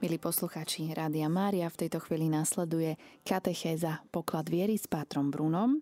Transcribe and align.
Milí 0.00 0.16
poslucháči 0.16 0.96
Rádia 0.96 1.28
Mária, 1.28 1.68
v 1.68 1.84
tejto 1.84 2.00
chvíli 2.00 2.32
následuje 2.32 2.96
katechéza 3.20 4.00
Poklad 4.08 4.48
viery 4.48 4.80
s 4.80 4.88
Pátrom 4.88 5.28
Brunom 5.28 5.76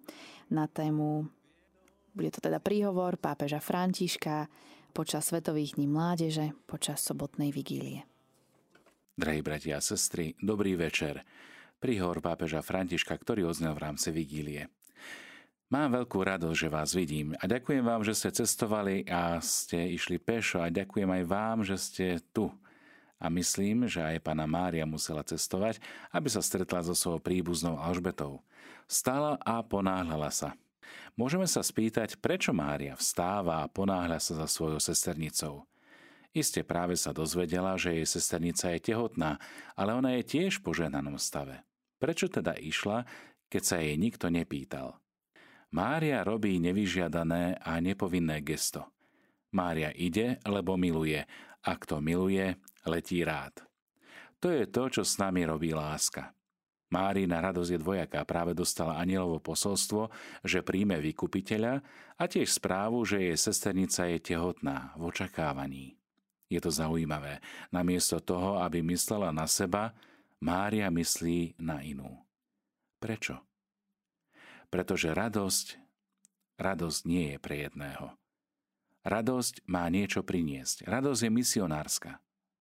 na 0.50 0.67
tému, 0.67 1.30
bude 2.19 2.35
to 2.35 2.43
teda 2.43 2.59
príhovor 2.59 3.15
pápeža 3.15 3.62
Františka 3.62 4.51
počas 4.91 5.31
Svetových 5.31 5.79
dní 5.79 5.87
mládeže 5.87 6.51
počas 6.67 6.99
sobotnej 6.99 7.54
vigílie. 7.54 8.11
Drahí 9.15 9.39
bratia 9.39 9.79
a 9.79 9.87
sestry, 9.87 10.35
dobrý 10.43 10.75
večer. 10.75 11.23
Príhovor 11.79 12.19
pápeža 12.19 12.59
Františka, 12.59 13.14
ktorý 13.14 13.46
oznel 13.46 13.79
v 13.79 13.87
rámci 13.87 14.11
vigílie. 14.11 14.66
Mám 15.71 15.95
veľkú 15.95 16.19
radosť, 16.19 16.59
že 16.59 16.75
vás 16.75 16.91
vidím 16.91 17.39
a 17.39 17.46
ďakujem 17.46 17.87
vám, 17.87 18.03
že 18.03 18.19
ste 18.19 18.35
cestovali 18.35 19.07
a 19.07 19.39
ste 19.39 19.95
išli 19.95 20.19
pešo 20.19 20.59
a 20.59 20.75
ďakujem 20.75 21.07
aj 21.07 21.23
vám, 21.23 21.62
že 21.62 21.79
ste 21.79 22.07
tu– 22.35 22.50
a 23.19 23.27
myslím, 23.29 23.91
že 23.91 23.98
aj 23.98 24.23
pána 24.23 24.46
Mária 24.46 24.87
musela 24.87 25.27
cestovať, 25.27 25.82
aby 26.15 26.30
sa 26.30 26.38
stretla 26.38 26.87
so 26.87 26.95
svojou 26.95 27.19
príbuznou 27.19 27.75
Alžbetou. 27.79 28.42
Stala 28.87 29.37
a 29.42 29.61
ponáhľala 29.61 30.30
sa. 30.30 30.55
Môžeme 31.19 31.45
sa 31.45 31.61
spýtať, 31.61 32.16
prečo 32.23 32.55
Mária 32.55 32.95
vstáva 32.95 33.66
a 33.66 33.70
ponáhľa 33.70 34.23
sa 34.23 34.39
za 34.39 34.47
svojou 34.47 34.78
sesternicou. 34.78 35.66
Iste 36.30 36.62
práve 36.62 36.95
sa 36.95 37.11
dozvedela, 37.11 37.75
že 37.75 37.98
jej 37.98 38.06
sesternica 38.06 38.70
je 38.70 38.80
tehotná, 38.95 39.42
ale 39.75 39.98
ona 39.98 40.14
je 40.20 40.23
tiež 40.25 40.62
v 40.62 40.64
poženanom 40.70 41.19
stave. 41.19 41.66
Prečo 41.98 42.30
teda 42.30 42.55
išla, 42.55 43.03
keď 43.50 43.62
sa 43.64 43.77
jej 43.83 43.98
nikto 43.98 44.30
nepýtal? 44.30 45.03
Mária 45.75 46.25
robí 46.25 46.56
nevyžiadané 46.62 47.61
a 47.61 47.77
nepovinné 47.83 48.41
gesto. 48.41 48.89
Mária 49.55 49.93
ide, 49.97 50.41
lebo 50.45 50.77
miluje, 50.77 51.25
a 51.65 51.73
kto 51.77 52.01
miluje, 52.05 52.56
letí 52.84 53.25
rád. 53.25 53.65
To 54.39 54.52
je 54.52 54.70
to, 54.70 54.89
čo 54.89 55.02
s 55.02 55.19
nami 55.19 55.43
robí 55.48 55.75
láska. 55.75 56.33
Márina 56.89 57.45
radosť 57.45 57.70
je 57.77 57.83
dvojaká, 57.84 58.25
práve 58.25 58.56
dostala 58.56 58.97
anielovo 58.97 59.45
posolstvo, 59.45 60.09
že 60.41 60.64
príjme 60.64 60.97
vykupiteľa 61.05 61.84
a 62.17 62.22
tiež 62.25 62.48
správu, 62.48 63.05
že 63.05 63.20
jej 63.20 63.37
sesternica 63.37 64.09
je 64.09 64.19
tehotná 64.33 64.97
v 64.97 65.12
očakávaní. 65.12 66.00
Je 66.48 66.56
to 66.65 66.72
zaujímavé. 66.72 67.44
Namiesto 67.69 68.25
toho, 68.25 68.56
aby 68.65 68.81
myslela 68.81 69.28
na 69.37 69.44
seba, 69.44 69.92
Mária 70.41 70.89
myslí 70.89 71.61
na 71.61 71.84
inú. 71.84 72.25
Prečo? 72.97 73.37
Pretože 74.72 75.12
radosť, 75.12 75.67
radosť 76.56 77.00
nie 77.05 77.37
je 77.37 77.39
pre 77.39 77.69
jedného. 77.69 78.17
Radosť 79.09 79.64
má 79.64 79.89
niečo 79.89 80.20
priniesť. 80.20 80.84
Radosť 80.84 81.20
je 81.25 81.31
misionárska. 81.33 82.12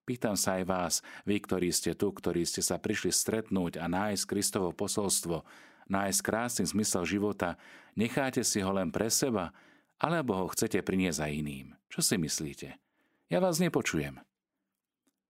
Pýtam 0.07 0.39
sa 0.39 0.55
aj 0.55 0.63
vás, 0.63 0.93
vy, 1.27 1.43
ktorí 1.43 1.67
ste 1.75 1.91
tu, 1.91 2.07
ktorí 2.15 2.47
ste 2.47 2.63
sa 2.63 2.79
prišli 2.79 3.11
stretnúť 3.11 3.75
a 3.83 3.91
nájsť 3.91 4.23
Kristovo 4.23 4.71
posolstvo, 4.71 5.43
nájsť 5.91 6.19
krásny 6.23 6.63
zmysel 6.63 7.03
života, 7.03 7.59
necháte 7.99 8.47
si 8.47 8.63
ho 8.63 8.71
len 8.71 8.87
pre 8.87 9.11
seba, 9.11 9.51
alebo 9.99 10.39
ho 10.39 10.47
chcete 10.47 10.79
priniesť 10.79 11.27
aj 11.27 11.31
iným. 11.35 11.67
Čo 11.91 11.99
si 11.99 12.15
myslíte? 12.15 12.79
Ja 13.27 13.43
vás 13.43 13.59
nepočujem. 13.59 14.23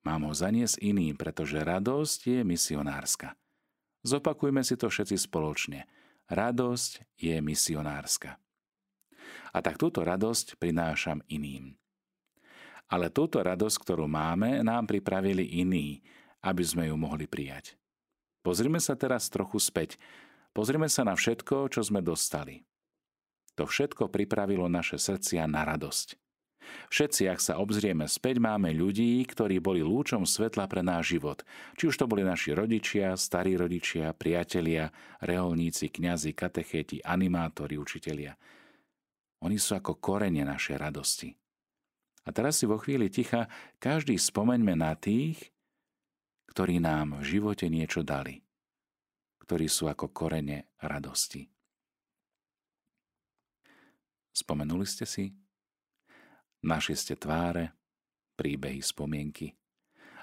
Mám 0.05 0.21
ho 0.29 0.33
zaniesť 0.37 0.77
iným, 0.85 1.17
pretože 1.17 1.57
radosť 1.57 2.19
je 2.29 2.39
misionárska. 2.45 3.33
Zopakujme 4.05 4.61
si 4.61 4.77
to 4.77 4.93
všetci 4.93 5.17
spoločne. 5.17 5.89
Radosť 6.29 7.17
je 7.17 7.41
misionárska. 7.41 8.37
A 9.55 9.63
tak 9.63 9.79
túto 9.81 10.03
radosť 10.03 10.59
prinášam 10.61 11.23
iným. 11.27 11.75
Ale 12.87 13.11
túto 13.11 13.43
radosť, 13.43 13.77
ktorú 13.83 14.07
máme, 14.07 14.63
nám 14.63 14.87
pripravili 14.87 15.43
iní, 15.59 15.99
aby 16.43 16.63
sme 16.63 16.87
ju 16.87 16.95
mohli 16.95 17.27
prijať. 17.27 17.75
Pozrime 18.45 18.79
sa 18.79 18.95
teraz 18.95 19.27
trochu 19.27 19.59
späť. 19.59 19.99
Pozrime 20.55 20.87
sa 20.87 21.03
na 21.03 21.13
všetko, 21.19 21.67
čo 21.67 21.83
sme 21.83 21.99
dostali. 21.99 22.63
To 23.59 23.67
všetko 23.67 24.07
pripravilo 24.07 24.71
naše 24.71 24.95
srdcia 24.95 25.49
na 25.49 25.67
radosť. 25.67 26.15
Všetci, 26.87 27.31
ak 27.31 27.39
sa 27.39 27.59
obzrieme 27.59 28.07
späť, 28.07 28.39
máme 28.43 28.75
ľudí, 28.75 29.23
ktorí 29.23 29.59
boli 29.59 29.83
lúčom 29.83 30.27
svetla 30.27 30.67
pre 30.67 30.83
náš 30.83 31.15
život. 31.17 31.43
Či 31.79 31.91
už 31.91 31.95
to 31.95 32.05
boli 32.07 32.23
naši 32.27 32.55
rodičia, 32.55 33.15
starí 33.15 33.55
rodičia, 33.55 34.11
priatelia, 34.15 34.91
reholníci, 35.23 35.91
kňazi, 35.91 36.31
katechéti, 36.35 37.03
animátori, 37.03 37.79
učitelia. 37.79 38.35
Oni 39.45 39.61
sú 39.61 39.77
ako 39.77 40.01
korene 40.01 40.41
našej 40.41 40.77
radosti. 40.81 41.29
A 42.27 42.33
teraz 42.35 42.59
si 42.59 42.65
vo 42.67 42.75
chvíli 42.81 43.07
ticha 43.07 43.47
každý 43.79 44.19
spomeňme 44.19 44.75
na 44.75 44.97
tých, 44.97 45.53
ktorí 46.51 46.81
nám 46.81 47.21
v 47.21 47.37
živote 47.37 47.69
niečo 47.69 48.01
dali, 48.01 48.41
ktorí 49.45 49.69
sú 49.69 49.87
ako 49.87 50.09
korene 50.11 50.73
radosti. 50.81 51.45
Spomenuli 54.33 54.85
ste 54.85 55.05
si? 55.05 55.33
Našli 56.65 56.97
ste 56.97 57.13
tváre, 57.17 57.73
príbehy, 58.37 58.81
spomienky. 58.81 59.53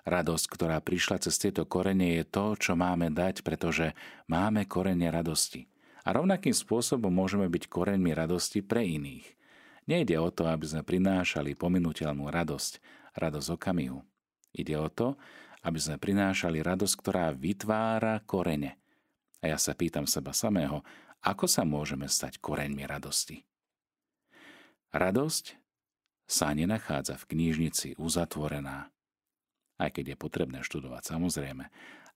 Radosť, 0.04 0.46
ktorá 0.52 0.78
prišla 0.84 1.16
cez 1.24 1.40
tieto 1.40 1.64
korene, 1.64 2.20
je 2.20 2.24
to, 2.28 2.54
čo 2.54 2.76
máme 2.76 3.08
dať, 3.10 3.40
pretože 3.40 3.96
máme 4.28 4.68
korene 4.68 5.08
radosti. 5.08 5.64
A 6.04 6.12
rovnakým 6.12 6.52
spôsobom 6.52 7.08
môžeme 7.08 7.48
byť 7.48 7.68
koreňmi 7.68 8.12
radosti 8.12 8.60
pre 8.60 8.84
iných– 8.84 9.26
Nejde 9.84 10.16
o 10.16 10.32
to, 10.32 10.48
aby 10.48 10.64
sme 10.64 10.80
prinášali 10.80 11.52
pominuteľnú 11.60 12.32
radosť, 12.32 12.72
radosť 13.20 13.48
okamihu. 13.52 14.00
Ide 14.56 14.80
o 14.80 14.88
to, 14.88 15.20
aby 15.60 15.76
sme 15.76 16.00
prinášali 16.00 16.64
radosť, 16.64 16.94
ktorá 16.96 17.36
vytvára 17.36 18.24
korene. 18.24 18.80
A 19.44 19.52
ja 19.52 19.58
sa 19.60 19.76
pýtam 19.76 20.08
seba 20.08 20.32
samého, 20.32 20.80
ako 21.20 21.44
sa 21.44 21.68
môžeme 21.68 22.08
stať 22.08 22.40
koreňmi 22.40 22.84
radosti? 22.88 23.44
Radosť 24.96 25.60
sa 26.24 26.56
nenachádza 26.56 27.20
v 27.20 27.28
knižnici 27.36 28.00
uzatvorená, 28.00 28.88
aj 29.76 29.90
keď 30.00 30.14
je 30.14 30.16
potrebné 30.16 30.58
študovať 30.64 31.12
samozrejme, 31.12 31.64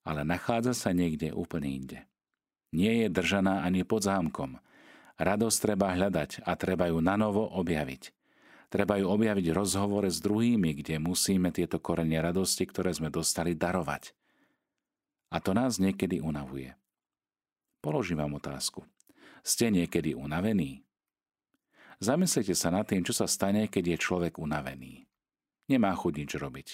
ale 0.09 0.20
nachádza 0.25 0.72
sa 0.72 0.97
niekde 0.97 1.37
úplne 1.37 1.69
inde. 1.69 1.99
Nie 2.72 3.04
je 3.04 3.08
držaná 3.08 3.64
ani 3.64 3.84
pod 3.84 4.04
zámkom, 4.04 4.60
Radosť 5.18 5.58
treba 5.58 5.90
hľadať 5.98 6.46
a 6.46 6.54
treba 6.54 6.86
ju 6.94 7.02
na 7.02 7.18
novo 7.18 7.42
objaviť. 7.42 8.14
Treba 8.70 9.02
ju 9.02 9.10
objaviť 9.10 9.50
v 9.50 9.56
rozhovore 9.58 10.06
s 10.06 10.22
druhými, 10.22 10.78
kde 10.78 11.02
musíme 11.02 11.50
tieto 11.50 11.82
korene 11.82 12.22
radosti, 12.22 12.62
ktoré 12.62 12.94
sme 12.94 13.10
dostali, 13.10 13.58
darovať. 13.58 14.14
A 15.34 15.42
to 15.42 15.58
nás 15.58 15.82
niekedy 15.82 16.22
unavuje. 16.22 16.70
Položím 17.82 18.22
vám 18.22 18.38
otázku. 18.38 18.86
Ste 19.42 19.74
niekedy 19.74 20.14
unavení? 20.14 20.86
Zamyslite 21.98 22.54
sa 22.54 22.70
nad 22.70 22.86
tým, 22.86 23.02
čo 23.02 23.10
sa 23.10 23.26
stane, 23.26 23.66
keď 23.66 23.98
je 23.98 23.98
človek 23.98 24.38
unavený. 24.38 25.10
Nemá 25.66 25.90
chuť 25.98 26.14
nič 26.14 26.30
robiť. 26.38 26.68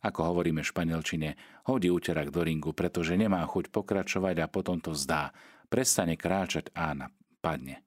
Ako 0.00 0.32
hovoríme 0.32 0.64
v 0.64 0.70
španielčine, 0.72 1.36
hodí 1.68 1.92
úterak 1.92 2.32
do 2.32 2.40
ringu, 2.40 2.72
pretože 2.72 3.20
nemá 3.20 3.44
chuť 3.44 3.68
pokračovať 3.68 4.36
a 4.40 4.48
potom 4.48 4.80
to 4.80 4.96
zdá. 4.96 5.36
Prestane 5.68 6.16
kráčať 6.16 6.72
a 6.72 7.12
padne. 7.44 7.84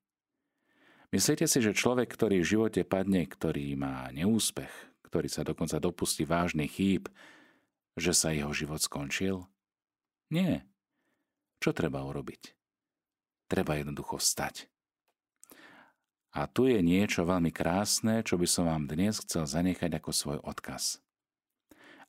Myslíte 1.13 1.45
si, 1.45 1.61
že 1.61 1.77
človek, 1.77 2.09
ktorý 2.09 2.41
v 2.41 2.49
živote 2.57 2.81
padne, 2.85 3.25
ktorý 3.25 3.73
má 3.77 4.09
neúspech, 4.13 4.71
ktorý 5.09 5.29
sa 5.29 5.45
dokonca 5.45 5.77
dopustí 5.77 6.25
vážnych 6.25 6.73
chýb, 6.73 7.09
že 7.93 8.17
sa 8.17 8.33
jeho 8.33 8.49
život 8.49 8.81
skončil? 8.81 9.45
Nie. 10.33 10.65
Čo 11.61 11.69
treba 11.69 12.01
urobiť? 12.01 12.57
Treba 13.45 13.77
jednoducho 13.77 14.17
vstať. 14.17 14.65
A 16.33 16.49
tu 16.49 16.65
je 16.65 16.81
niečo 16.81 17.29
veľmi 17.29 17.53
krásne, 17.53 18.25
čo 18.25 18.41
by 18.41 18.49
som 18.49 18.65
vám 18.65 18.89
dnes 18.89 19.21
chcel 19.21 19.45
zanechať 19.45 20.01
ako 20.01 20.09
svoj 20.09 20.37
odkaz. 20.41 20.97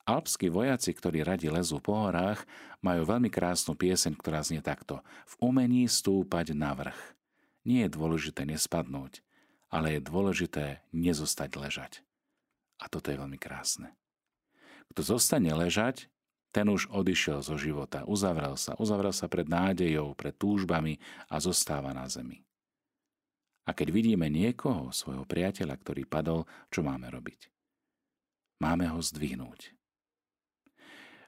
Alpskí 0.05 0.53
vojaci, 0.53 0.93
ktorí 0.93 1.25
radi 1.25 1.49
lezú 1.49 1.81
po 1.81 1.97
horách, 1.97 2.45
majú 2.85 3.09
veľmi 3.09 3.33
krásnu 3.33 3.73
pieseň, 3.73 4.13
ktorá 4.13 4.45
znie 4.45 4.61
takto. 4.61 5.01
V 5.25 5.49
umení 5.49 5.89
stúpať 5.89 6.53
na 6.53 6.77
vrch 6.77 7.17
nie 7.65 7.81
je 7.81 7.89
dôležité 7.89 8.45
nespadnúť, 8.45 9.25
ale 9.73 9.97
je 9.97 10.05
dôležité 10.05 10.85
nezostať 10.93 11.57
ležať. 11.57 11.93
A 12.77 12.85
toto 12.85 13.09
je 13.09 13.17
veľmi 13.17 13.41
krásne. 13.41 13.97
Kto 14.93 15.17
zostane 15.17 15.49
ležať, 15.57 16.05
ten 16.53 16.69
už 16.69 16.87
odišiel 16.87 17.41
zo 17.41 17.57
života, 17.57 18.05
uzavrel 18.07 18.55
sa, 18.55 18.77
uzavrel 18.79 19.11
sa 19.11 19.25
pred 19.27 19.49
nádejou, 19.49 20.15
pred 20.15 20.37
túžbami 20.37 21.01
a 21.27 21.41
zostáva 21.41 21.91
na 21.91 22.05
zemi. 22.07 22.45
A 23.65 23.73
keď 23.73 23.91
vidíme 23.91 24.29
niekoho, 24.29 24.93
svojho 24.93 25.25
priateľa, 25.25 25.75
ktorý 25.81 26.05
padol, 26.05 26.45
čo 26.69 26.85
máme 26.85 27.09
robiť? 27.09 27.49
Máme 28.63 28.87
ho 28.87 29.01
zdvihnúť. 29.03 29.74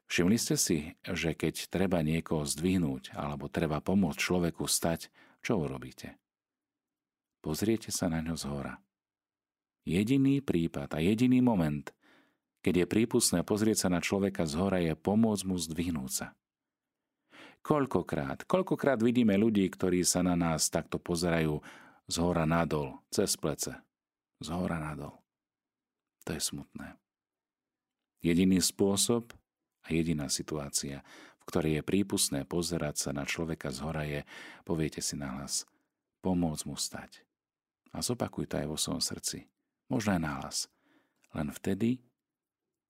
Všimli 0.08 0.40
ste 0.40 0.56
si, 0.56 0.96
že 1.04 1.36
keď 1.36 1.68
treba 1.68 2.00
niekoho 2.00 2.48
zdvihnúť 2.48 3.12
alebo 3.12 3.52
treba 3.52 3.84
pomôcť 3.84 4.16
človeku 4.16 4.64
stať, 4.64 5.12
čo 5.44 5.60
urobíte? 5.60 6.16
Pozriete 7.44 7.92
sa 7.92 8.08
na 8.08 8.24
ňo 8.24 8.36
z 8.40 8.46
hora. 8.48 8.76
Jediný 9.88 10.44
prípad 10.44 10.96
a 10.96 11.00
jediný 11.00 11.40
moment, 11.40 11.92
keď 12.64 12.84
je 12.84 12.92
prípustné 12.92 13.40
pozrieť 13.48 13.88
sa 13.88 13.90
na 13.92 14.04
človeka 14.04 14.44
z 14.44 14.54
hora, 14.60 14.84
je 14.84 14.96
pomôcť 15.00 15.44
mu 15.48 15.56
zdvihnúť 15.56 16.12
sa. 16.12 16.28
Koľkokrát, 17.64 18.48
koľkokrát 18.48 19.00
vidíme 19.00 19.36
ľudí, 19.36 19.68
ktorí 19.68 20.04
sa 20.04 20.24
na 20.24 20.36
nás 20.36 20.68
takto 20.72 21.00
pozerajú 21.00 21.60
z 22.08 22.16
hora 22.20 22.48
nadol, 22.48 23.00
cez 23.12 23.36
plece. 23.36 23.76
Z 24.40 24.48
hora 24.52 24.80
nadol. 24.80 25.16
To 26.28 26.36
je 26.36 26.42
smutné. 26.44 26.96
Jediný 28.20 28.60
spôsob 28.60 29.32
a 29.88 29.96
jediná 29.96 30.28
situácia, 30.28 31.00
v 31.40 31.44
ktorej 31.48 31.80
je 31.80 31.88
prípustné 31.88 32.44
pozerať 32.44 33.08
sa 33.08 33.12
na 33.16 33.24
človeka 33.24 33.72
z 33.72 33.78
hora 33.80 34.04
je, 34.04 34.22
poviete 34.68 35.00
si 35.00 35.16
nahlas, 35.16 35.64
pomôcť 36.20 36.64
mu 36.68 36.76
stať. 36.76 37.24
A 37.96 38.04
zopakuj 38.04 38.52
to 38.52 38.60
aj 38.60 38.68
vo 38.68 38.76
svojom 38.76 39.00
srdci. 39.00 39.48
Možno 39.88 40.20
aj 40.20 40.22
nahlas. 40.22 40.58
Len 41.32 41.48
vtedy, 41.56 42.04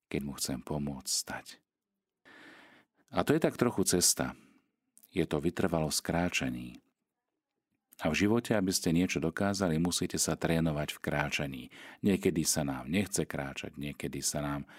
keď 0.09 0.21
mu 0.25 0.33
chcem 0.41 0.57
pomôcť 0.57 1.11
stať. 1.13 1.61
A 3.13 3.21
to 3.21 3.37
je 3.37 3.39
tak 3.39 3.55
trochu 3.55 3.85
cesta. 3.85 4.33
Je 5.13 5.23
to 5.23 5.37
vytrvalo 5.37 5.93
skráčaní. 5.93 6.81
A 7.97 8.13
v 8.13 8.25
živote, 8.25 8.53
aby 8.53 8.69
ste 8.69 8.93
niečo 8.93 9.17
dokázali, 9.17 9.81
musíte 9.81 10.21
sa 10.21 10.37
trénovať 10.37 10.93
v 10.93 11.01
kráčaní. 11.01 11.63
Niekedy 12.05 12.45
sa 12.45 12.61
nám 12.61 12.85
nechce 12.85 13.25
kráčať, 13.25 13.73
niekedy 13.73 14.21
sa 14.21 14.45
nám 14.45 14.69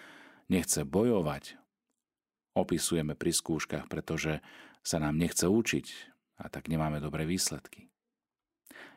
nechce 0.47 0.87
bojovať. 0.87 1.59
Opisujeme 2.59 3.15
pri 3.15 3.31
skúškach, 3.31 3.87
pretože 3.87 4.43
sa 4.83 4.99
nám 4.99 5.15
nechce 5.15 5.47
učiť 5.47 5.87
a 6.43 6.51
tak 6.51 6.67
nemáme 6.67 6.99
dobré 6.99 7.23
výsledky. 7.23 7.87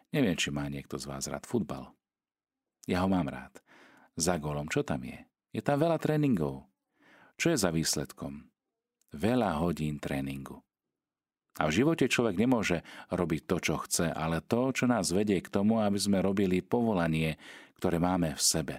Neviem, 0.10 0.34
či 0.34 0.50
má 0.50 0.66
niekto 0.66 0.98
z 0.98 1.06
vás 1.06 1.30
rád 1.30 1.46
futbal. 1.46 1.94
Ja 2.90 3.06
ho 3.06 3.08
mám 3.08 3.30
rád. 3.30 3.62
Za 4.18 4.42
golom, 4.42 4.66
čo 4.66 4.82
tam 4.82 5.06
je? 5.06 5.30
Je 5.54 5.62
tam 5.62 5.78
veľa 5.78 6.02
tréningov. 6.02 6.66
Čo 7.38 7.54
je 7.54 7.58
za 7.62 7.70
výsledkom? 7.70 8.50
Veľa 9.14 9.62
hodín 9.62 10.02
tréningu. 10.02 10.66
A 11.62 11.70
v 11.70 11.84
živote 11.84 12.10
človek 12.10 12.42
nemôže 12.42 12.82
robiť 13.14 13.42
to, 13.46 13.58
čo 13.62 13.76
chce, 13.86 14.10
ale 14.10 14.42
to, 14.42 14.74
čo 14.74 14.90
nás 14.90 15.14
vedie 15.14 15.38
k 15.38 15.54
tomu, 15.54 15.86
aby 15.86 16.02
sme 16.02 16.18
robili 16.24 16.66
povolanie, 16.66 17.38
ktoré 17.78 18.02
máme 18.02 18.34
v 18.34 18.42
sebe. 18.42 18.76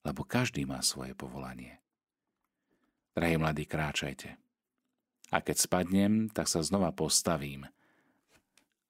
Lebo 0.00 0.24
každý 0.24 0.64
má 0.64 0.80
svoje 0.80 1.12
povolanie. 1.12 1.83
Drahí 3.14 3.38
mladí, 3.38 3.62
kráčajte. 3.62 4.34
A 5.30 5.38
keď 5.38 5.56
spadnem, 5.62 6.26
tak 6.34 6.50
sa 6.50 6.66
znova 6.66 6.90
postavím. 6.90 7.70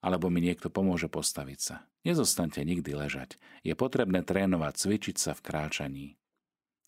Alebo 0.01 0.33
mi 0.33 0.41
niekto 0.41 0.73
pomôže 0.73 1.05
postaviť 1.05 1.59
sa. 1.61 1.75
Nezostaňte 2.05 2.65
nikdy 2.65 2.93
ležať. 2.93 3.37
Je 3.61 3.77
potrebné 3.77 4.25
trénovať, 4.25 4.73
cvičiť 4.81 5.17
sa 5.17 5.31
v 5.37 5.41
kráčaní. 5.45 6.07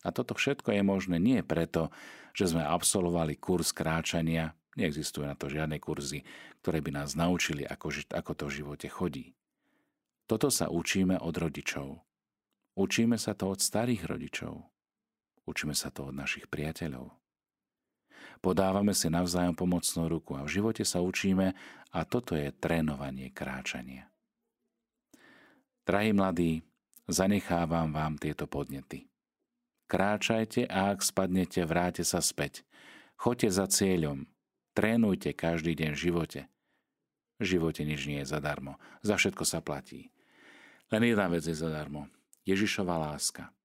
A 0.05 0.09
toto 0.09 0.33
všetko 0.33 0.77
je 0.77 0.81
možné 0.85 1.17
nie 1.17 1.41
preto, 1.45 1.93
že 2.33 2.53
sme 2.53 2.65
absolvovali 2.65 3.37
kurz 3.37 3.73
kráčania, 3.73 4.53
neexistujú 4.77 5.25
na 5.25 5.33
to 5.33 5.49
žiadne 5.49 5.81
kurzy, 5.81 6.21
ktoré 6.61 6.81
by 6.81 7.01
nás 7.01 7.17
naučili, 7.17 7.65
ako, 7.65 7.93
ako 8.13 8.31
to 8.33 8.43
v 8.49 8.55
živote 8.61 8.87
chodí. 8.89 9.33
Toto 10.29 10.49
sa 10.53 10.69
učíme 10.69 11.17
od 11.17 11.33
rodičov. 11.37 12.01
Učíme 12.77 13.17
sa 13.17 13.33
to 13.33 13.49
od 13.53 13.61
starých 13.61 14.05
rodičov. 14.05 14.69
Učíme 15.49 15.73
sa 15.73 15.89
to 15.89 16.09
od 16.09 16.15
našich 16.17 16.45
priateľov. 16.45 17.26
Podávame 18.37 18.93
si 18.93 19.09
navzájom 19.09 19.57
pomocnú 19.57 20.05
ruku 20.07 20.37
a 20.37 20.45
v 20.45 20.53
živote 20.61 20.85
sa 20.85 21.01
učíme 21.01 21.57
a 21.93 21.99
toto 22.05 22.37
je 22.37 22.53
trénovanie 22.53 23.33
kráčania. 23.33 24.07
Drahí 25.87 26.11
mladí, 26.11 26.61
zanechávam 27.07 27.95
vám 27.95 28.19
tieto 28.19 28.45
podnety. 28.45 29.07
Kráčajte 29.87 30.67
a 30.67 30.91
ak 30.91 30.99
spadnete, 30.99 31.63
vráte 31.63 32.03
sa 32.03 32.19
späť. 32.19 32.67
Choďte 33.15 33.49
za 33.55 33.65
cieľom. 33.71 34.27
Trénujte 34.75 35.31
každý 35.31 35.73
deň 35.73 35.95
v 35.95 36.01
živote. 36.11 36.41
V 37.39 37.45
živote 37.55 37.87
nič 37.87 38.03
nie 38.05 38.21
je 38.21 38.29
zadarmo. 38.29 38.77
Za 39.01 39.15
všetko 39.15 39.47
sa 39.47 39.63
platí. 39.63 40.11
Len 40.91 41.01
jedna 41.07 41.31
vec 41.31 41.47
je 41.47 41.55
zadarmo. 41.55 42.11
Ježišova 42.43 42.99
láska. 42.99 43.56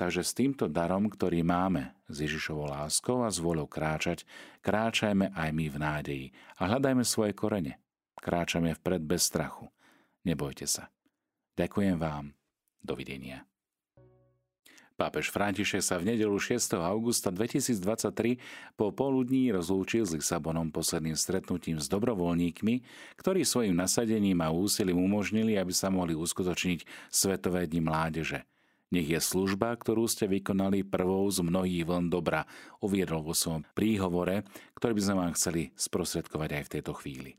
Takže 0.00 0.24
s 0.24 0.32
týmto 0.32 0.64
darom, 0.64 1.12
ktorý 1.12 1.44
máme, 1.44 1.92
s 2.08 2.24
Ježišovou 2.24 2.72
láskou 2.72 3.20
a 3.20 3.28
s 3.28 3.36
vôľou 3.36 3.68
kráčať, 3.68 4.24
kráčajme 4.64 5.28
aj 5.36 5.48
my 5.52 5.66
v 5.68 5.76
nádeji 5.76 6.26
a 6.56 6.72
hľadajme 6.72 7.04
svoje 7.04 7.36
korene. 7.36 7.76
Kráčame 8.16 8.72
vpred 8.80 9.04
bez 9.04 9.28
strachu. 9.28 9.68
Nebojte 10.24 10.64
sa. 10.64 10.88
Ďakujem 11.52 12.00
vám. 12.00 12.32
Dovidenia. 12.80 13.44
Pápež 14.96 15.28
František 15.28 15.84
sa 15.84 16.00
v 16.00 16.16
nedelu 16.16 16.32
6. 16.32 16.80
augusta 16.80 17.28
2023 17.28 18.40
po 18.80 18.96
poludní 18.96 19.52
rozlúčil 19.52 20.08
s 20.08 20.16
Lisabonom 20.16 20.72
posledným 20.72 21.16
stretnutím 21.16 21.76
s 21.76 21.92
dobrovoľníkmi, 21.92 22.74
ktorí 23.20 23.44
svojim 23.44 23.76
nasadením 23.76 24.40
a 24.40 24.48
úsilím 24.48 24.96
umožnili, 24.96 25.60
aby 25.60 25.76
sa 25.76 25.92
mohli 25.92 26.16
uskutočniť 26.16 27.12
Svetové 27.12 27.68
dni 27.68 27.84
mládeže. 27.84 28.48
Nech 28.90 29.06
je 29.06 29.22
služba, 29.22 29.70
ktorú 29.78 30.10
ste 30.10 30.26
vykonali 30.26 30.82
prvou 30.82 31.22
z 31.30 31.46
mnohých 31.46 31.86
vln 31.86 32.10
dobra, 32.10 32.42
uviedol 32.82 33.22
vo 33.22 33.38
svojom 33.38 33.62
príhovore, 33.70 34.42
ktorý 34.74 34.98
by 34.98 35.02
sme 35.02 35.14
vám 35.14 35.32
chceli 35.38 35.62
sprostredkovať 35.78 36.50
aj 36.58 36.62
v 36.66 36.72
tejto 36.74 36.92
chvíli. 36.98 37.38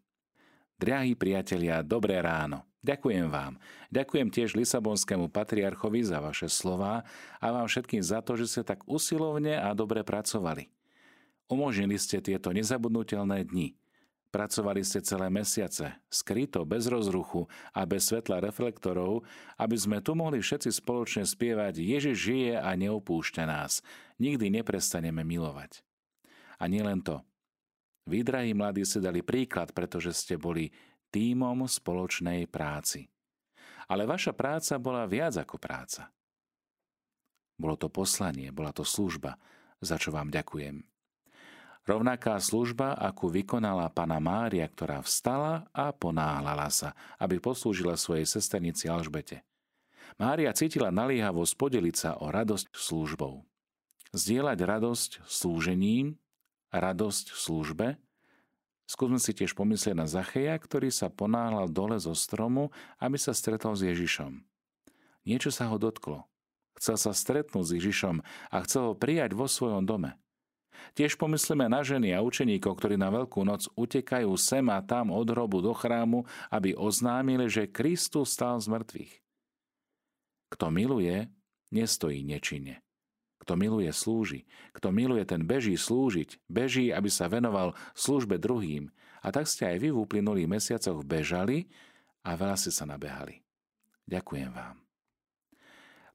Drahí 0.79 1.13
priatelia, 1.13 1.83
dobré 1.83 2.23
ráno. 2.23 2.65
Ďakujem 2.81 3.29
vám. 3.29 3.61
Ďakujem 3.93 4.33
tiež 4.33 4.57
Lisabonskému 4.57 5.29
patriarchovi 5.29 6.01
za 6.01 6.17
vaše 6.17 6.49
slova 6.49 7.05
a 7.37 7.45
vám 7.53 7.69
všetkým 7.69 8.01
za 8.01 8.25
to, 8.25 8.33
že 8.39 8.49
ste 8.49 8.61
tak 8.65 8.81
usilovne 8.89 9.59
a 9.59 9.75
dobre 9.77 10.01
pracovali. 10.01 10.71
Umožnili 11.51 11.99
ste 11.99 12.23
tieto 12.23 12.49
nezabudnutelné 12.55 13.43
dni. 13.45 13.75
Pracovali 14.31 14.79
ste 14.87 15.03
celé 15.03 15.27
mesiace, 15.27 15.99
skryto, 16.07 16.63
bez 16.63 16.87
rozruchu 16.87 17.51
a 17.75 17.83
bez 17.83 18.07
svetla 18.07 18.39
reflektorov, 18.39 19.27
aby 19.59 19.75
sme 19.75 19.99
tu 19.99 20.15
mohli 20.15 20.39
všetci 20.39 20.71
spoločne 20.71 21.27
spievať 21.27 21.83
Ježiš 21.83 22.15
žije 22.31 22.53
a 22.55 22.71
neopúšťa 22.79 23.43
nás. 23.43 23.83
Nikdy 24.23 24.47
neprestaneme 24.55 25.27
milovať. 25.27 25.83
A 26.63 26.71
nielen 26.71 27.03
to. 27.03 27.19
Vy, 28.07 28.23
drahí 28.23 28.55
mladí, 28.55 28.87
ste 28.87 29.03
dali 29.03 29.19
príklad, 29.19 29.75
pretože 29.75 30.15
ste 30.15 30.39
boli 30.39 30.71
tímom 31.11 31.67
spoločnej 31.67 32.47
práci. 32.47 33.11
Ale 33.91 34.07
vaša 34.07 34.31
práca 34.31 34.79
bola 34.79 35.03
viac 35.11 35.35
ako 35.35 35.59
práca. 35.59 36.07
Bolo 37.59 37.75
to 37.75 37.91
poslanie, 37.91 38.47
bola 38.55 38.71
to 38.71 38.87
služba, 38.87 39.35
za 39.83 39.99
čo 39.99 40.15
vám 40.15 40.31
ďakujem. 40.31 40.90
Rovnaká 41.81 42.37
služba, 42.37 42.93
akú 42.93 43.25
vykonala 43.27 43.89
pana 43.89 44.21
Mária, 44.21 44.69
ktorá 44.69 45.01
vstala 45.01 45.65
a 45.73 45.89
ponáhľala 45.89 46.69
sa, 46.69 46.93
aby 47.17 47.41
poslúžila 47.41 47.97
svojej 47.97 48.29
sesternici 48.29 48.85
Alžbete. 48.85 49.41
Mária 50.21 50.53
cítila 50.53 50.93
naliehavosť 50.93 51.53
podeliť 51.57 51.95
sa 51.97 52.11
o 52.21 52.29
radosť 52.29 52.69
službou. 52.69 53.41
Zdieľať 54.13 54.59
radosť 54.61 55.11
slúžením, 55.25 56.21
radosť 56.69 57.25
službe– 57.33 57.87
Skúsme 58.91 59.23
si 59.23 59.31
tiež 59.31 59.55
pomyslieť 59.55 59.95
na 59.95 60.03
Zacheja, 60.03 60.51
ktorý 60.59 60.91
sa 60.91 61.07
ponáhľal 61.07 61.71
dole 61.71 61.95
zo 61.95 62.11
stromu, 62.11 62.75
aby 62.99 63.15
sa 63.15 63.31
stretol 63.31 63.71
s 63.71 63.87
Ježišom. 63.87 64.43
Niečo 65.23 65.47
sa 65.47 65.71
ho 65.71 65.79
dotklo. 65.79 66.27
Chcel 66.75 66.99
sa 66.99 67.15
stretnúť 67.15 67.71
s 67.71 67.75
Ježišom 67.79 68.19
a 68.51 68.57
chcel 68.67 68.91
ho 68.91 68.93
prijať 68.99 69.31
vo 69.31 69.47
svojom 69.47 69.87
dome. 69.87 70.19
Tiež 70.91 71.15
pomyslíme 71.15 71.71
na 71.71 71.81
ženy 71.85 72.11
a 72.11 72.23
učeníkov, 72.23 72.79
ktorí 72.79 72.99
na 72.99 73.11
Veľkú 73.11 73.43
noc 73.47 73.67
utekajú 73.79 74.31
sem 74.35 74.65
a 74.67 74.83
tam 74.83 75.11
od 75.11 75.27
hrobu 75.29 75.63
do 75.63 75.71
chrámu, 75.71 76.27
aby 76.51 76.75
oznámili, 76.75 77.47
že 77.47 77.69
Kristus 77.69 78.35
stal 78.35 78.59
z 78.59 78.67
mŕtvych. 78.71 79.13
Kto 80.51 80.67
miluje, 80.67 81.31
nestojí 81.71 82.27
nečine. 82.27 82.83
Kto 83.41 83.57
miluje, 83.57 83.89
slúži. 83.89 84.45
Kto 84.75 84.93
miluje, 84.93 85.25
ten 85.25 85.41
beží 85.47 85.73
slúžiť. 85.73 86.45
Beží, 86.45 86.93
aby 86.93 87.09
sa 87.09 87.25
venoval 87.25 87.73
službe 87.97 88.37
druhým. 88.37 88.93
A 89.25 89.33
tak 89.33 89.49
ste 89.49 89.65
aj 89.65 89.77
vy 89.81 89.89
v 89.89 90.01
uplynulých 90.05 90.49
mesiacoch 90.49 91.01
bežali 91.01 91.71
a 92.21 92.37
veľa 92.37 92.53
ste 92.53 92.69
sa 92.69 92.85
nabehali. 92.85 93.41
Ďakujem 94.05 94.51
vám. 94.53 94.77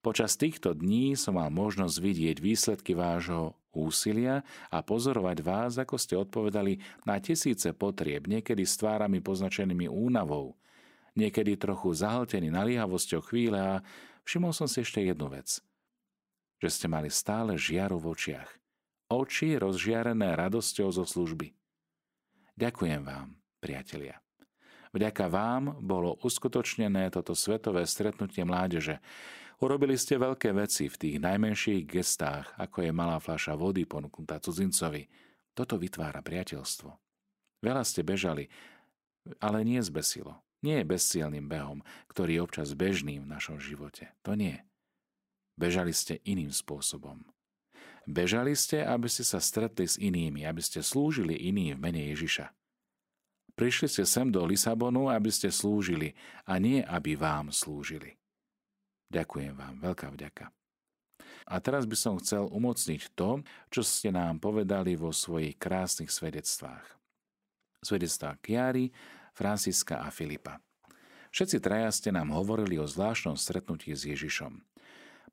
Počas 0.06 0.38
týchto 0.38 0.70
dní 0.70 1.18
som 1.18 1.34
mal 1.34 1.50
možnosť 1.50 1.98
vidieť 1.98 2.36
výsledky 2.38 2.94
vášho 2.94 3.58
úsilia 3.76 4.40
a 4.72 4.80
pozorovať 4.80 5.38
vás, 5.44 5.72
ako 5.76 6.00
ste 6.00 6.16
odpovedali 6.16 6.80
na 7.04 7.20
tisíce 7.20 7.76
potrieb, 7.76 8.24
niekedy 8.24 8.64
s 8.64 8.80
tvárami 8.80 9.20
poznačenými 9.20 9.86
únavou, 9.92 10.56
niekedy 11.12 11.60
trochu 11.60 11.92
zahltený 11.92 12.48
naliehavosťou 12.48 13.20
chvíle 13.28 13.60
a 13.60 13.74
všimol 14.24 14.56
som 14.56 14.64
si 14.64 14.80
ešte 14.80 15.04
jednu 15.04 15.28
vec– 15.28 15.60
že 16.60 16.68
ste 16.72 16.86
mali 16.88 17.12
stále 17.12 17.56
žiaru 17.56 18.00
v 18.00 18.16
očiach. 18.16 18.50
Oči 19.12 19.54
rozžiarené 19.60 20.34
radosťou 20.34 20.88
zo 20.90 21.04
služby. 21.06 21.54
Ďakujem 22.56 23.02
vám, 23.04 23.36
priatelia. 23.60 24.18
Vďaka 24.96 25.28
vám 25.28 25.76
bolo 25.84 26.16
uskutočnené 26.24 27.12
toto 27.12 27.36
svetové 27.36 27.84
stretnutie 27.84 28.42
mládeže. 28.48 28.98
Urobili 29.56 29.96
ste 29.96 30.20
veľké 30.20 30.52
veci 30.52 30.84
v 30.92 31.00
tých 31.00 31.16
najmenších 31.16 31.88
gestách, 31.88 32.52
ako 32.60 32.84
je 32.84 32.92
malá 32.92 33.16
fľaša 33.16 33.56
vody 33.56 33.88
ponúknutá 33.88 34.36
cudzincovi. 34.36 35.08
Toto 35.56 35.80
vytvára 35.80 36.20
priateľstvo. 36.20 36.92
Veľa 37.64 37.82
ste 37.88 38.04
bežali, 38.04 38.52
ale 39.40 39.64
nie 39.64 39.80
zbesilo. 39.80 40.44
Nie 40.60 40.84
je 40.84 40.90
bezcielným 40.92 41.48
behom, 41.48 41.80
ktorý 42.12 42.36
je 42.36 42.44
občas 42.44 42.68
bežným 42.76 43.24
v 43.24 43.32
našom 43.32 43.56
živote. 43.56 44.12
To 44.28 44.36
nie. 44.36 44.60
Bežali 45.56 45.96
ste 45.96 46.20
iným 46.28 46.52
spôsobom. 46.52 47.24
Bežali 48.04 48.52
ste, 48.52 48.84
aby 48.84 49.08
ste 49.08 49.24
sa 49.24 49.40
stretli 49.40 49.88
s 49.88 49.96
inými, 49.96 50.44
aby 50.44 50.60
ste 50.60 50.84
slúžili 50.84 51.32
iným 51.32 51.80
v 51.80 51.82
mene 51.82 52.02
Ježiša. 52.12 52.52
Prišli 53.56 53.88
ste 53.88 54.04
sem 54.04 54.28
do 54.28 54.44
Lisabonu, 54.44 55.08
aby 55.08 55.32
ste 55.32 55.48
slúžili 55.48 56.12
a 56.44 56.60
nie, 56.60 56.84
aby 56.84 57.16
vám 57.16 57.48
slúžili. 57.48 58.20
Ďakujem 59.10 59.54
vám, 59.54 59.74
veľká 59.78 60.10
vďaka. 60.10 60.50
A 61.46 61.62
teraz 61.62 61.86
by 61.86 61.94
som 61.94 62.18
chcel 62.18 62.50
umocniť 62.50 63.14
to, 63.14 63.46
čo 63.70 63.86
ste 63.86 64.10
nám 64.10 64.42
povedali 64.42 64.98
vo 64.98 65.14
svojich 65.14 65.54
krásnych 65.54 66.10
svedectvách. 66.10 66.82
Svedectvá 67.86 68.34
Kiary, 68.42 68.90
Franciska 69.30 70.02
a 70.02 70.10
Filipa. 70.10 70.58
Všetci 71.30 71.62
traja 71.62 71.92
ste 71.94 72.10
nám 72.10 72.34
hovorili 72.34 72.80
o 72.82 72.88
zvláštnom 72.88 73.38
stretnutí 73.38 73.94
s 73.94 74.08
Ježišom. 74.08 74.58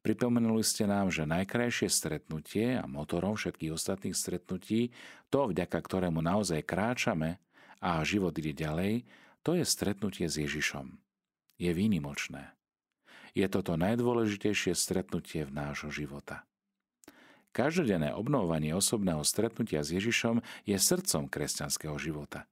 Pripomenuli 0.04 0.62
ste 0.62 0.84
nám, 0.84 1.08
že 1.10 1.24
najkrajšie 1.24 1.88
stretnutie 1.88 2.76
a 2.76 2.84
motorom 2.84 3.40
všetkých 3.40 3.72
ostatných 3.72 4.14
stretnutí, 4.14 4.92
to, 5.32 5.48
vďaka 5.50 5.80
ktorému 5.80 6.20
naozaj 6.20 6.62
kráčame, 6.68 7.40
a 7.80 8.04
život 8.04 8.36
ide 8.36 8.52
ďalej, 8.52 9.08
to 9.44 9.56
je 9.56 9.64
stretnutie 9.64 10.28
s 10.28 10.40
Ježišom. 10.40 11.00
Je 11.56 11.72
výnimočné. 11.72 12.56
Je 13.34 13.46
toto 13.50 13.74
najdôležitejšie 13.76 14.78
stretnutie 14.78 15.46
v 15.46 15.52
nášho 15.52 15.90
života. 15.90 16.46
Každodenné 17.54 18.14
obnovovanie 18.14 18.74
osobného 18.74 19.22
stretnutia 19.22 19.86
s 19.86 19.94
Ježišom 19.94 20.42
je 20.66 20.78
srdcom 20.78 21.30
kresťanského 21.30 21.98
života. 22.02 22.50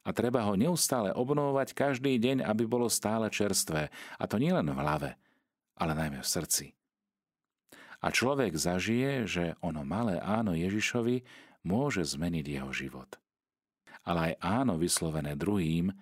A 0.00 0.16
treba 0.16 0.48
ho 0.48 0.56
neustále 0.56 1.12
obnovovať 1.12 1.76
každý 1.76 2.16
deň, 2.16 2.48
aby 2.48 2.64
bolo 2.64 2.88
stále 2.88 3.28
čerstvé. 3.28 3.92
A 4.16 4.24
to 4.24 4.40
nielen 4.40 4.72
v 4.72 4.80
hlave, 4.80 5.10
ale 5.76 5.92
najmä 5.92 6.24
v 6.24 6.32
srdci. 6.32 6.66
A 8.00 8.08
človek 8.08 8.56
zažije, 8.56 9.28
že 9.28 9.44
ono 9.60 9.84
malé 9.84 10.16
áno 10.24 10.56
Ježišovi 10.56 11.20
môže 11.68 12.00
zmeniť 12.00 12.44
jeho 12.48 12.72
život 12.72 13.20
ale 14.04 14.32
aj 14.32 14.34
áno 14.40 14.74
vyslovené 14.80 15.36
druhým 15.36 15.92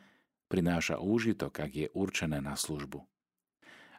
prináša 0.47 1.03
úžitok, 1.03 1.53
ak 1.61 1.73
je 1.75 1.89
určené 1.93 2.39
na 2.39 2.55
službu. 2.55 3.03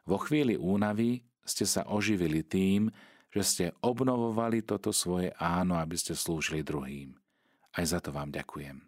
Vo 0.09 0.17
chvíli 0.17 0.57
únavy 0.57 1.21
ste 1.45 1.69
sa 1.69 1.85
oživili 1.85 2.41
tým, 2.41 2.89
že 3.29 3.43
ste 3.45 3.65
obnovovali 3.85 4.65
toto 4.65 4.89
svoje 4.89 5.29
áno, 5.37 5.77
aby 5.77 5.93
ste 5.93 6.17
slúžili 6.17 6.65
druhým. 6.65 7.13
Aj 7.77 7.85
za 7.85 8.01
to 8.01 8.09
vám 8.09 8.33
ďakujem. 8.33 8.81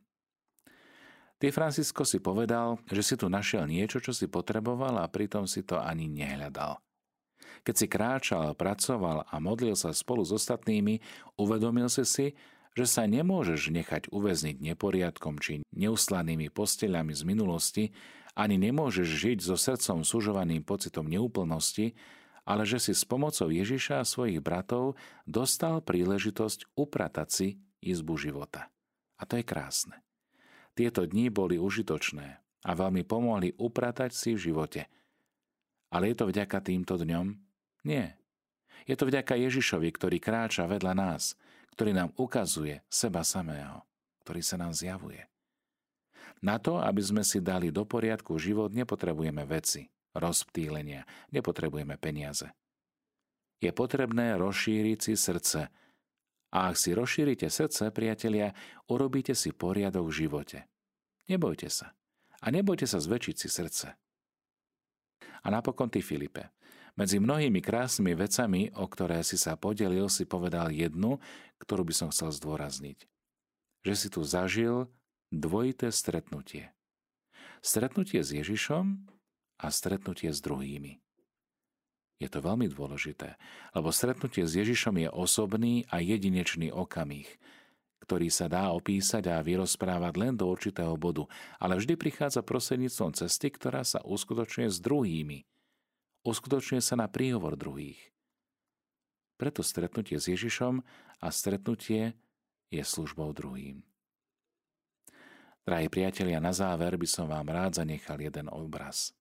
Ty, 1.37 1.47
Francisco, 1.53 2.01
si 2.05 2.17
povedal, 2.17 2.81
že 2.89 3.05
si 3.05 3.15
tu 3.17 3.29
našiel 3.29 3.69
niečo, 3.69 4.01
čo 4.01 4.13
si 4.17 4.25
potreboval 4.25 4.97
a 4.97 5.09
pritom 5.09 5.45
si 5.45 5.61
to 5.61 5.77
ani 5.77 6.09
nehľadal. 6.09 6.81
Keď 7.61 7.75
si 7.77 7.85
kráčal, 7.85 8.57
pracoval 8.57 9.25
a 9.29 9.35
modlil 9.37 9.77
sa 9.77 9.93
spolu 9.93 10.25
s 10.25 10.33
ostatnými, 10.33 11.01
uvedomil 11.37 11.89
si 11.89 12.05
si, 12.05 12.25
že 12.73 12.85
sa 12.89 13.05
nemôžeš 13.05 13.69
nechať 13.69 14.09
uväzniť 14.09 14.57
neporiadkom 14.57 15.37
či 15.37 15.61
neuslanými 15.75 16.49
posteľami 16.49 17.13
z 17.13 17.21
minulosti, 17.29 17.85
ani 18.37 18.55
nemôžeš 18.57 19.07
žiť 19.07 19.37
so 19.43 19.55
srdcom 19.59 20.03
sužovaným 20.05 20.63
pocitom 20.63 21.05
neúplnosti, 21.07 21.93
ale 22.47 22.65
že 22.65 22.81
si 22.81 22.93
s 22.97 23.05
pomocou 23.05 23.53
Ježiša 23.53 24.01
a 24.01 24.07
svojich 24.07 24.41
bratov 24.41 24.97
dostal 25.29 25.79
príležitosť 25.83 26.73
upratať 26.73 27.27
si 27.29 27.47
izbu 27.85 28.17
života. 28.17 28.71
A 29.21 29.29
to 29.29 29.37
je 29.37 29.45
krásne. 29.45 30.01
Tieto 30.73 31.05
dni 31.05 31.29
boli 31.29 31.61
užitočné 31.61 32.27
a 32.65 32.71
veľmi 32.73 33.05
pomohli 33.05 33.53
upratať 33.57 34.11
si 34.13 34.33
v 34.33 34.43
živote. 34.51 34.89
Ale 35.91 36.09
je 36.09 36.15
to 36.17 36.25
vďaka 36.31 36.63
týmto 36.63 36.97
dňom? 36.97 37.35
Nie. 37.85 38.17
Je 38.89 38.97
to 38.97 39.05
vďaka 39.05 39.37
Ježišovi, 39.37 39.93
ktorý 39.93 40.17
kráča 40.17 40.65
vedľa 40.65 40.93
nás– 40.97 41.23
ktorý 41.75 41.95
nám 41.95 42.11
ukazuje 42.19 42.83
seba 42.91 43.23
samého, 43.23 43.87
ktorý 44.21 44.41
sa 44.43 44.59
nám 44.59 44.75
zjavuje. 44.75 45.30
Na 46.41 46.57
to, 46.57 46.81
aby 46.81 47.01
sme 47.05 47.21
si 47.21 47.37
dali 47.37 47.69
do 47.69 47.85
poriadku 47.85 48.33
život, 48.41 48.73
nepotrebujeme 48.73 49.45
veci, 49.45 49.85
rozptýlenia, 50.17 51.05
nepotrebujeme 51.29 52.01
peniaze. 52.01 52.49
Je 53.61 53.69
potrebné 53.69 54.41
rozšíriť 54.41 54.97
si 54.97 55.13
srdce. 55.13 55.69
A 56.51 56.57
ak 56.73 56.75
si 56.75 56.97
rozšírite 56.97 57.45
srdce, 57.45 57.93
priatelia, 57.93 58.57
urobíte 58.89 59.37
si 59.37 59.53
poriadok 59.53 60.09
v 60.09 60.17
živote. 60.25 60.59
Nebojte 61.29 61.69
sa. 61.69 61.93
A 62.41 62.49
nebojte 62.49 62.89
sa 62.89 62.97
zväčšiť 62.97 63.35
si 63.37 63.47
srdce. 63.47 63.87
A 65.45 65.47
napokon 65.53 65.93
ty, 65.93 66.01
Filipe, 66.01 66.49
medzi 66.97 67.21
mnohými 67.21 67.61
krásnymi 67.61 68.17
vecami, 68.17 68.61
o 68.75 68.89
ktoré 68.89 69.21
si 69.21 69.37
sa 69.37 69.53
podelil, 69.55 70.09
si 70.09 70.25
povedal 70.25 70.73
jednu, 70.73 71.21
ktorú 71.61 71.85
by 71.85 71.93
som 71.93 72.09
chcel 72.09 72.33
zdôrazniť. 72.33 73.05
Že 73.85 73.93
si 73.93 74.07
tu 74.09 74.21
zažil 74.25 74.89
dvojité 75.31 75.89
stretnutie. 75.89 76.75
Stretnutie 77.63 78.21
s 78.21 78.35
Ježišom 78.35 79.07
a 79.57 79.67
stretnutie 79.71 80.29
s 80.29 80.43
druhými. 80.43 80.99
Je 82.21 82.29
to 82.29 82.43
veľmi 82.43 82.69
dôležité, 82.69 83.39
lebo 83.73 83.89
stretnutie 83.89 84.45
s 84.45 84.53
Ježišom 84.53 85.01
je 85.01 85.09
osobný 85.09 85.89
a 85.89 86.03
jedinečný 86.03 86.69
okamih, 86.69 87.25
ktorý 88.05 88.29
sa 88.29 88.45
dá 88.45 88.69
opísať 88.69 89.33
a 89.33 89.41
vyrozprávať 89.41 90.13
len 90.21 90.33
do 90.37 90.45
určitého 90.45 90.93
bodu, 91.01 91.25
ale 91.57 91.81
vždy 91.81 91.97
prichádza 91.97 92.45
prostredníctvom 92.45 93.17
cesty, 93.17 93.49
ktorá 93.49 93.81
sa 93.81 94.05
uskutočňuje 94.05 94.69
s 94.69 94.77
druhými– 94.77 95.39
uskutočňuje 96.21 96.81
sa 96.81 96.95
na 96.97 97.09
príhovor 97.09 97.57
druhých. 97.57 97.99
Preto 99.37 99.65
stretnutie 99.65 100.21
s 100.21 100.29
Ježišom 100.29 100.85
a 101.17 101.27
stretnutie 101.33 102.13
je 102.69 102.83
službou 102.85 103.33
druhým. 103.33 103.81
Drahí 105.61 105.93
priatelia, 105.93 106.41
na 106.41 106.49
záver 106.57 106.97
by 106.97 107.05
som 107.05 107.29
vám 107.29 107.45
rád 107.53 107.77
zanechal 107.77 108.17
jeden 108.17 108.49
obraz. 108.49 109.13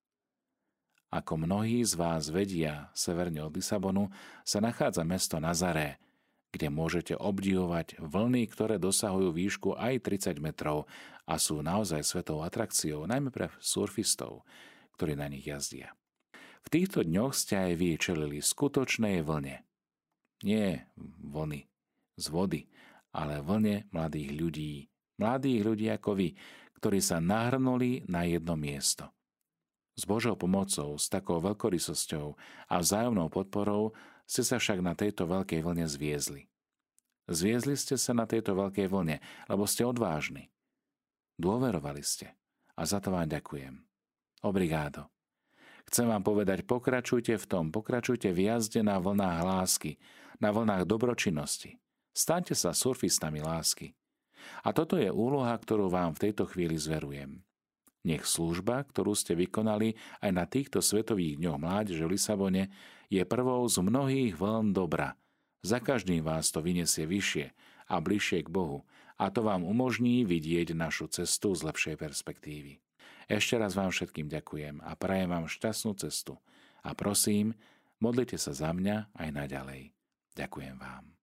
Ako 1.13 1.37
mnohí 1.37 1.85
z 1.85 1.93
vás 1.93 2.33
vedia, 2.33 2.89
severne 2.97 3.45
od 3.45 3.53
Lisabonu 3.53 4.09
sa 4.41 4.57
nachádza 4.57 5.05
mesto 5.05 5.37
Nazaré, 5.37 6.01
kde 6.49 6.73
môžete 6.73 7.13
obdivovať 7.13 8.01
vlny, 8.01 8.49
ktoré 8.49 8.81
dosahujú 8.81 9.29
výšku 9.29 9.77
aj 9.77 10.01
30 10.01 10.41
metrov 10.41 10.89
a 11.29 11.37
sú 11.37 11.61
naozaj 11.61 12.01
svetou 12.01 12.41
atrakciou, 12.41 13.05
najmä 13.05 13.29
pre 13.29 13.53
surfistov, 13.61 14.41
ktorí 14.97 15.13
na 15.13 15.29
nich 15.29 15.45
jazdia. 15.45 15.93
V 16.65 16.67
týchto 16.73 17.05
dňoch 17.05 17.37
ste 17.37 17.69
aj 17.69 17.73
vy 17.77 17.89
čelili 18.01 18.37
skutočnej 18.41 19.21
vlne. 19.21 19.61
Nie 20.41 20.89
vlny 21.21 21.69
z 22.17 22.25
vody, 22.33 22.65
ale 23.13 23.45
vlne 23.45 23.85
mladých 23.93 24.29
ľudí. 24.33 24.90
Mladých 25.21 25.61
ľudí 25.61 25.87
ako 25.93 26.17
vy, 26.17 26.33
ktorí 26.81 26.97
sa 26.97 27.21
nahrnuli 27.21 28.09
na 28.09 28.25
jedno 28.25 28.57
miesto. 28.57 29.13
S 29.93 30.09
Božou 30.09 30.33
pomocou, 30.33 30.97
s 30.97 31.05
takou 31.13 31.37
veľkorysosťou 31.37 32.33
a 32.65 32.75
vzájomnou 32.81 33.29
podporou 33.29 33.93
ste 34.25 34.41
sa 34.41 34.57
však 34.57 34.81
na 34.81 34.97
tejto 34.97 35.29
veľkej 35.29 35.61
vlne 35.61 35.85
zviezli. 35.85 36.49
Zviezli 37.29 37.77
ste 37.77 38.01
sa 38.01 38.17
na 38.17 38.25
tejto 38.25 38.57
veľkej 38.57 38.89
vlne, 38.89 39.21
lebo 39.45 39.69
ste 39.69 39.85
odvážni. 39.85 40.49
Dôverovali 41.37 42.01
ste 42.01 42.33
a 42.73 42.81
za 42.81 42.97
to 42.97 43.13
vám 43.13 43.29
ďakujem. 43.29 43.77
Obrigádo. 44.41 45.05
Chcem 45.85 46.09
vám 46.09 46.25
povedať, 46.25 46.65
pokračujte 46.65 47.37
v 47.37 47.45
tom, 47.45 47.69
pokračujte 47.69 48.33
v 48.33 48.49
jazde 48.49 48.81
na 48.81 48.97
vlnách 48.97 49.39
lásky, 49.45 50.01
na 50.41 50.49
vlnách 50.49 50.89
dobročinnosti. 50.89 51.77
Staňte 52.09 52.57
sa 52.57 52.73
surfistami 52.73 53.43
lásky. 53.43 53.93
A 54.65 54.73
toto 54.75 54.97
je 54.97 55.09
úloha, 55.09 55.53
ktorú 55.55 55.89
vám 55.91 56.13
v 56.17 56.29
tejto 56.29 56.47
chvíli 56.49 56.77
zverujem. 56.77 57.41
Nech 58.01 58.25
služba, 58.25 58.81
ktorú 58.81 59.13
ste 59.13 59.37
vykonali 59.37 59.93
aj 60.25 60.31
na 60.33 60.49
týchto 60.49 60.81
svetových 60.81 61.37
dňoch 61.37 61.57
mládeže 61.61 62.01
v 62.01 62.13
Lisabone, 62.17 62.63
je 63.13 63.21
prvou 63.27 63.61
z 63.69 63.77
mnohých 63.77 64.33
vln 64.39 64.73
dobra. 64.73 65.13
Za 65.61 65.77
každým 65.77 66.25
vás 66.25 66.49
to 66.49 66.65
vyniesie 66.65 67.05
vyššie 67.05 67.53
a 67.93 67.95
bližšie 68.01 68.41
k 68.41 68.49
Bohu 68.49 68.81
a 69.21 69.29
to 69.29 69.45
vám 69.45 69.61
umožní 69.61 70.25
vidieť 70.25 70.73
našu 70.73 71.05
cestu 71.13 71.53
z 71.53 71.61
lepšej 71.69 71.95
perspektívy. 72.01 72.81
Ešte 73.29 73.61
raz 73.61 73.77
vám 73.77 73.93
všetkým 73.93 74.25
ďakujem 74.25 74.81
a 74.81 74.97
prajem 74.97 75.29
vám 75.29 75.45
šťastnú 75.45 75.93
cestu. 76.01 76.41
A 76.81 76.97
prosím, 76.97 77.53
modlite 78.01 78.41
sa 78.41 78.57
za 78.57 78.73
mňa 78.73 79.13
aj 79.13 79.29
naďalej. 79.29 79.93
Ďakujem 80.33 80.75
vám. 80.81 81.11